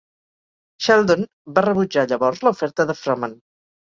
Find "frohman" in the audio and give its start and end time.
3.05-3.37